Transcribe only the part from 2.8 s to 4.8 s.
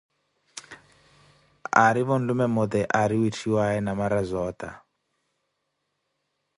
aari witthiwaye Namarazootha.